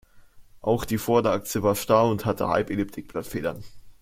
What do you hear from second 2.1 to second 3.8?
hatte Halbelliptik-Blattfedern.